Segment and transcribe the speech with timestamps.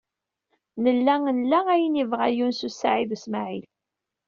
[0.83, 3.65] Nella nla ayen ay yebɣa Yunes u Saɛid u Smaɛil.